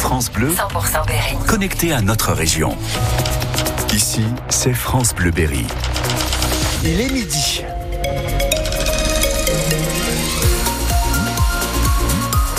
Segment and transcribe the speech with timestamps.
[0.00, 1.36] France Bleu, 100% Berry.
[1.46, 2.74] connecté à notre région.
[3.92, 5.66] Ici, c'est France Bleu Berry.
[6.82, 7.62] Il est midi.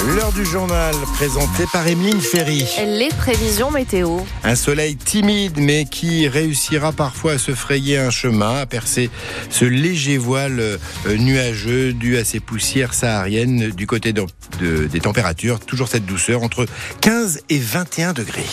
[0.05, 2.65] L'heure du journal présentée par Emeline Ferry.
[2.85, 4.19] Les prévisions météo.
[4.43, 9.09] Un soleil timide mais qui réussira parfois à se frayer un chemin, à percer
[9.49, 10.77] ce léger voile euh,
[11.17, 14.25] nuageux dû à ces poussières sahariennes du côté de-
[14.59, 15.59] de- des températures.
[15.59, 16.65] Toujours cette douceur entre
[17.01, 18.45] 15 et 21 degrés.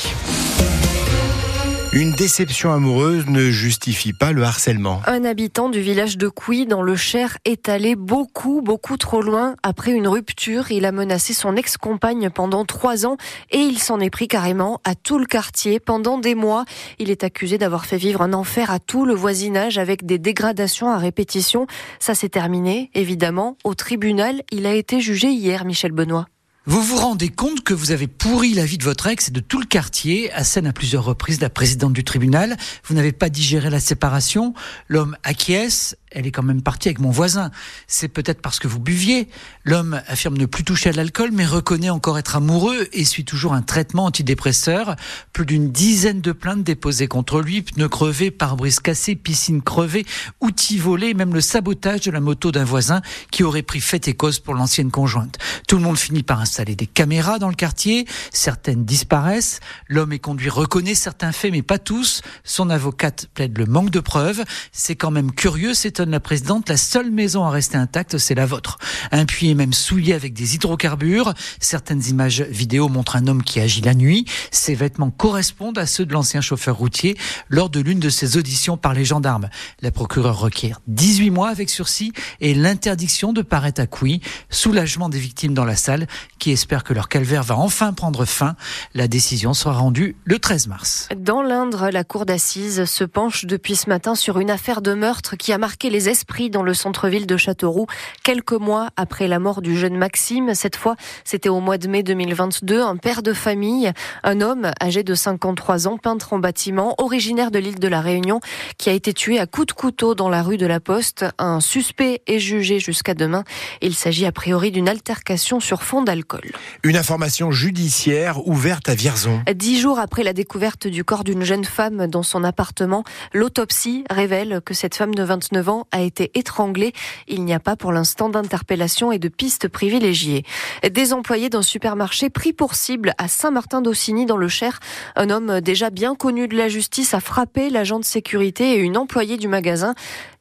[1.95, 5.01] Une déception amoureuse ne justifie pas le harcèlement.
[5.07, 9.57] Un habitant du village de Couy, dans le Cher, est allé beaucoup, beaucoup trop loin.
[9.63, 13.17] Après une rupture, il a menacé son ex-compagne pendant trois ans
[13.51, 16.67] et il s'en est pris carrément à tout le quartier pendant des mois.
[16.99, 20.91] Il est accusé d'avoir fait vivre un enfer à tout le voisinage avec des dégradations
[20.91, 21.67] à répétition.
[22.01, 23.57] Ça s'est terminé, évidemment.
[23.65, 26.27] Au tribunal, il a été jugé hier, Michel Benoît.
[26.71, 29.41] Vous vous rendez compte que vous avez pourri la vie de votre ex et de
[29.41, 32.59] tout le quartier, assène à plusieurs reprises la présidente du tribunal.
[32.85, 34.53] Vous n'avez pas digéré la séparation.
[34.87, 35.97] L'homme acquiesce.
[36.11, 37.51] Elle est quand même partie avec mon voisin.
[37.87, 39.29] C'est peut-être parce que vous buviez.
[39.65, 43.53] L'homme affirme ne plus toucher à l'alcool, mais reconnaît encore être amoureux et suit toujours
[43.53, 44.97] un traitement antidépresseur.
[45.35, 50.07] Plus d'une dizaine de plaintes déposées contre lui, pneus crevés, pare-brise cassé, piscine crevée,
[50.41, 54.15] outils volés, même le sabotage de la moto d'un voisin qui aurait pris fait et
[54.15, 55.37] cause pour l'ancienne conjointe.
[55.69, 60.19] Tout le monde finit par installer des caméras dans le quartier, certaines disparaissent, l'homme est
[60.19, 64.97] conduit reconnaît certains faits mais pas tous, son avocate plaide le manque de preuves, c'est
[64.97, 68.79] quand même curieux, s'étonne la présidente, la seule maison à rester intacte c'est la vôtre.
[69.13, 73.61] Un puits est même souillé avec des hydrocarbures, certaines images vidéo montrent un homme qui
[73.61, 77.15] agit la nuit, ses vêtements correspondent à ceux de l'ancien chauffeur routier
[77.51, 79.51] lors de l'une de ses auditions par les gendarmes.
[79.83, 85.19] La procureure requiert 18 mois avec sursis et l'interdiction de paraître à Couy, soulagement des
[85.19, 86.07] victimes dans la salle
[86.39, 88.55] qui espèrent que leur calvaire va enfin prendre fin.
[88.95, 91.09] La décision sera rendue le 13 mars.
[91.17, 95.35] Dans l'Indre, la cour d'assises se penche depuis ce matin sur une affaire de meurtre
[95.35, 97.89] qui a marqué les esprits dans le centre-ville de Châteauroux,
[98.23, 100.55] quelques mois après la mort du jeune Maxime.
[100.55, 100.95] Cette fois,
[101.25, 103.91] c'était au mois de mai 2022, un père de famille,
[104.23, 108.39] un homme âgé de 53 ans, peintre en bâtiment, originaire de l'île de la Réunion,
[108.77, 111.25] qui a été tué à coups de couteau dans la rue de la Poste.
[111.37, 113.43] Un suspect est jugé jusqu'à demain.
[113.83, 116.53] Il s'agit a priori d'une altercation sur fond d'alcool.
[116.83, 119.41] Une information judiciaire ouverte à Vierzon.
[119.55, 124.61] Dix jours après la découverte du corps d'une jeune femme dans son appartement, l'autopsie révèle
[124.65, 126.93] que cette femme de 29 ans a été étranglée.
[127.27, 130.45] Il n'y a pas pour l'instant d'interpellation et de pistes privilégiées.
[130.89, 134.81] Des employés d'un supermarché pris pour cible à Saint-Martin-d'Aussigny dans le Cher.
[135.17, 138.99] Un homme déjà bien connu de la justice a frappé l'agent de sécurité et une
[138.99, 139.95] employée du magasin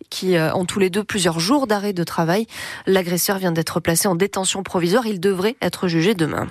[0.10, 2.48] qui euh, ont tous les deux plusieurs jours d'arrêt de travail.
[2.86, 4.97] L'agresseur vient d'être placé en détention provisoire.
[5.06, 6.48] Il devrait être jugé demain.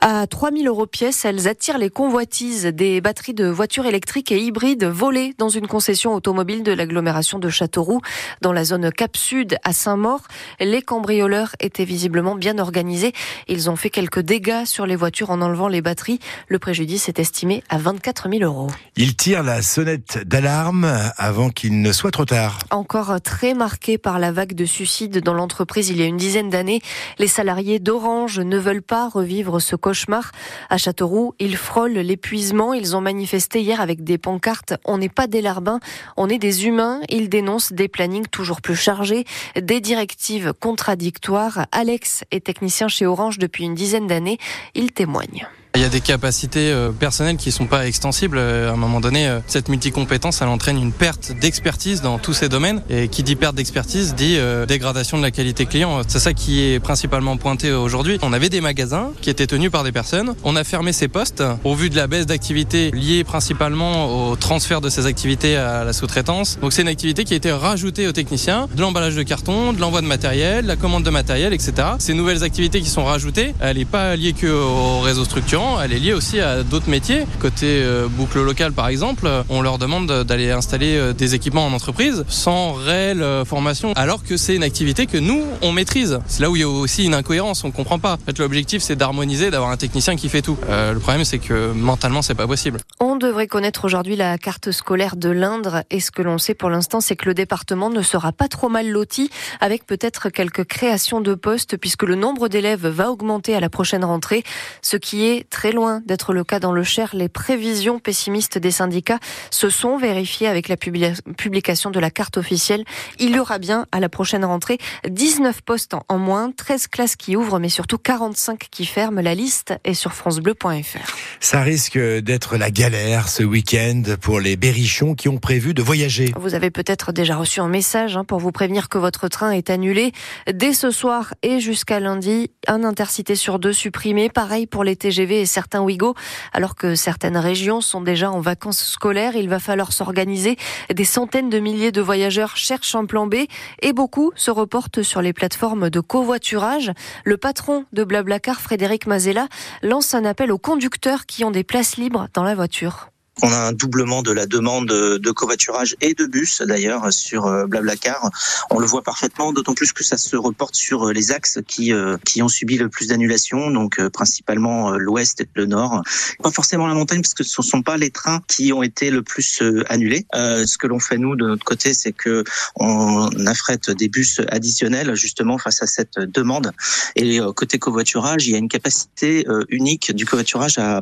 [0.00, 4.84] À 3000 euros pièce, elles attirent les convoitises des batteries de voitures électriques et hybrides
[4.84, 8.00] volées dans une concession automobile de l'agglomération de Châteauroux,
[8.40, 10.20] dans la zone Cap Sud à Saint-Maur.
[10.60, 13.12] Les cambrioleurs étaient visiblement bien organisés.
[13.48, 16.20] Ils ont fait quelques dégâts sur les voitures en enlevant les batteries.
[16.48, 18.68] Le préjudice est estimé à 24 000 euros.
[18.96, 22.58] Il tire la sonnette d'alarme avant qu'il ne soit trop tard.
[22.70, 26.50] Encore très marqué par la vague de suicides dans l'entreprise il y a une dizaine
[26.50, 26.80] d'années,
[27.18, 30.32] les salariés d'Orange ne veulent pas revivre ce cauchemar.
[30.70, 32.72] À Châteauroux, ils frôlent l'épuisement.
[32.72, 35.80] Ils ont manifesté hier avec des pancartes On n'est pas des larbins,
[36.16, 37.00] on est des humains.
[37.08, 39.24] Ils dénoncent des plannings toujours plus chargés,
[39.60, 41.66] des directives contradictoires.
[41.72, 44.38] Alex est technicien chez Orange depuis une dizaine d'années.
[44.74, 45.46] Il témoigne.
[45.74, 48.36] Il y a des capacités euh, personnelles qui sont pas extensibles.
[48.36, 52.34] Euh, À un moment donné, euh, cette multicompétence, elle entraîne une perte d'expertise dans tous
[52.34, 52.82] ces domaines.
[52.90, 54.38] Et qui dit perte d'expertise dit
[54.68, 56.02] dégradation de la qualité client.
[56.06, 58.18] C'est ça qui est principalement pointé aujourd'hui.
[58.22, 60.34] On avait des magasins qui étaient tenus par des personnes.
[60.44, 64.80] On a fermé ces postes au vu de la baisse d'activité liée principalement au transfert
[64.80, 66.58] de ces activités à la sous-traitance.
[66.60, 69.80] Donc c'est une activité qui a été rajoutée aux techniciens, de l'emballage de carton, de
[69.80, 71.72] l'envoi de matériel, la commande de matériel, etc.
[71.98, 75.92] Ces nouvelles activités qui sont rajoutées, elle n'est pas liée que au réseau structurant, elle
[75.92, 77.26] est liée aussi à d'autres métiers.
[77.40, 81.72] Côté euh, boucle locale par exemple, on leur demande d'aller installer euh, des équipements en
[81.72, 86.18] entreprise sans réelle euh, formation, alors que c'est une activité que nous, on maîtrise.
[86.26, 88.14] C'est là où il y a aussi une incohérence, on comprend pas.
[88.14, 90.56] En fait, l'objectif c'est d'harmoniser, d'avoir un technicien qui fait tout.
[90.68, 92.78] Le problème c'est que mentalement c'est pas possible.
[93.00, 96.70] On devrait connaître aujourd'hui la carte scolaire de l'Indre et ce que l'on sait pour
[96.70, 99.30] l'instant, c'est que le département ne sera pas trop mal loti
[99.60, 104.04] avec peut-être quelques créations de postes puisque le nombre d'élèves va augmenter à la prochaine
[104.04, 104.42] rentrée,
[104.80, 107.10] ce qui est très loin d'être le cas dans le Cher.
[107.12, 109.18] Les prévisions pessimistes des syndicats
[109.50, 112.84] se sont vérifiées avec la publication de la carte officielle.
[113.20, 114.78] Il y aura bien à la prochaine rentrée
[115.08, 119.20] 19 postes en moins, 13 classes qui ouvrent mais surtout 45 qui ferment.
[119.20, 121.16] La liste est sur francebleu.fr.
[121.38, 126.32] Ça risque d'être la galère ce week-end pour les berrichons qui ont prévu de voyager.
[126.36, 129.68] Vous avez peut-être déjà reçu un message hein, pour vous prévenir que votre train est
[129.68, 130.12] annulé.
[130.50, 134.30] Dès ce soir et jusqu'à lundi, un intercité sur deux supprimé.
[134.30, 136.14] Pareil pour les TGV et certains Ouigo.
[136.52, 140.56] Alors que certaines régions sont déjà en vacances scolaires, il va falloir s'organiser.
[140.92, 143.34] Des centaines de milliers de voyageurs cherchent un plan B
[143.82, 146.92] et beaucoup se reportent sur les plateformes de covoiturage.
[147.24, 149.48] Le patron de Blablacar, Frédéric Mazella,
[149.82, 153.11] lance un appel aux conducteurs qui ont des places libres dans la voiture.
[153.40, 157.66] On a un doublement de la demande de covoiturage et de bus d'ailleurs sur euh,
[157.66, 158.30] Blablacar.
[158.70, 161.94] On le voit parfaitement, d'autant plus que ça se reporte sur euh, les axes qui
[161.94, 166.02] euh, qui ont subi le plus d'annulations, donc principalement l'ouest et le nord.
[166.42, 169.10] Pas forcément la montagne parce que ce ne sont pas les trains qui ont été
[169.10, 170.26] le plus annulés.
[170.32, 172.44] ce que l'on fait nous de notre côté, c'est que
[172.76, 176.72] on affrète des bus additionnels justement face à cette demande.
[177.16, 181.00] Et côté covoiturage, il y a une capacité unique du covoiturage à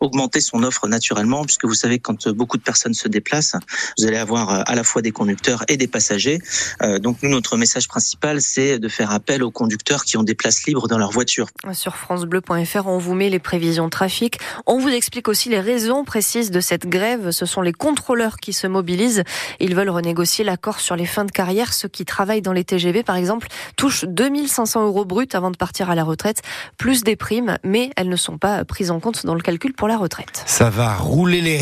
[0.00, 3.54] augmenter son offre naturellement puisque vous savez, quand beaucoup de personnes se déplacent,
[3.98, 6.38] vous allez avoir euh, à la fois des conducteurs et des passagers.
[6.82, 10.34] Euh, donc nous, notre message principal, c'est de faire appel aux conducteurs qui ont des
[10.34, 11.48] places libres dans leur voiture.
[11.72, 14.40] Sur francebleu.fr, on vous met les prévisions trafic.
[14.66, 17.30] On vous explique aussi les raisons précises de cette grève.
[17.30, 19.22] Ce sont les contrôleurs qui se mobilisent.
[19.60, 21.72] Ils veulent renégocier l'accord sur les fins de carrière.
[21.72, 23.46] Ceux qui travaillent dans les TGV, par exemple,
[23.76, 26.42] touchent 2500 euros bruts avant de partir à la retraite,
[26.76, 29.88] plus des primes, mais elles ne sont pas prises en compte dans le calcul pour
[29.88, 30.42] la retraite.
[30.46, 31.56] Ça va rouler les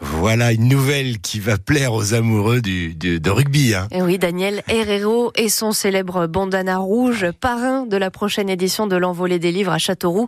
[0.00, 3.74] voilà une nouvelle qui va plaire aux amoureux du, de rugby.
[3.74, 3.88] Hein.
[3.90, 8.96] Et oui, Daniel Herrero et son célèbre bandana rouge, parrain de la prochaine édition de
[8.96, 10.26] l'envolée des livres à Châteauroux.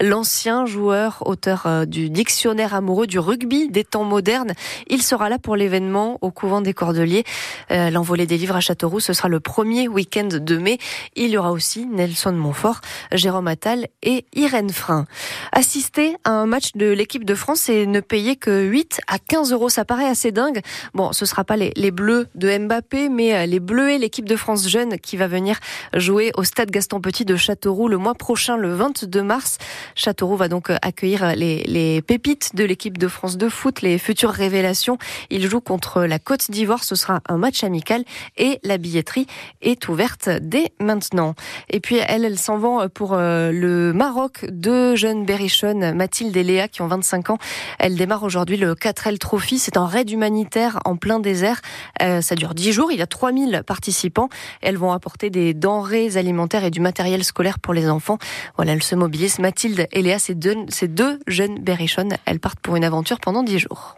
[0.00, 4.52] L'ancien joueur, auteur euh, du dictionnaire amoureux du rugby des temps modernes,
[4.88, 7.24] il sera là pour l'événement au couvent des Cordeliers.
[7.70, 10.78] Euh, l'envolée des livres à Châteauroux, ce sera le premier week-end de mai.
[11.16, 12.80] Il y aura aussi Nelson Montfort,
[13.12, 15.06] Jérôme Attal et Irène Frein.
[15.52, 19.52] Assister à un match de l'équipe de France et ne payer que 8 à 15
[19.52, 19.68] euros.
[19.68, 20.60] Ça paraît assez dingue.
[20.94, 24.28] Bon, ce sera pas les, les Bleus de Mbappé, mais euh, les Bleus et l'équipe
[24.28, 25.58] de France jeune qui va venir
[25.94, 29.58] jouer au stade Gaston Petit de Châteauroux le mois prochain, le 22 mars.
[29.94, 33.98] Châteauroux va donc euh, accueillir les, les pépites de l'équipe de France de foot, les
[33.98, 34.98] futures révélations.
[35.30, 36.84] Ils jouent contre la Côte d'Ivoire.
[36.84, 38.04] Ce sera un match amical
[38.36, 39.26] et la billetterie
[39.60, 41.34] est ouverte dès maintenant.
[41.70, 44.46] Et puis elle, elle s'en vont pour euh, le Maroc.
[44.50, 47.38] Deux jeunes berrichonnes, Mathilde et Léa, qui ont 25 ans.
[47.78, 49.58] Elles démarrent aujourd'hui le 4L Trophy.
[49.58, 51.60] C'est un raid humanitaire en plein désert.
[52.02, 52.92] Euh, ça dure 10 jours.
[52.92, 54.28] Il y a 3000 participants.
[54.60, 58.18] Elles vont apporter des denrées alimentaires et du matériel scolaire pour les enfants.
[58.56, 59.38] Voilà, elles se mobilisent.
[59.38, 63.42] Mathilde et Léa, ces deux, ces deux jeunes berrichonnes, elles partent pour une aventure pendant
[63.42, 63.96] 10 jours.